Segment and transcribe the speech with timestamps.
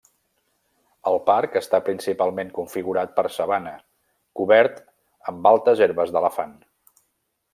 [1.09, 3.75] El parc està principalment configurat per sabana,
[4.41, 4.83] cobert
[5.33, 6.57] amb altes herbes d'elefant.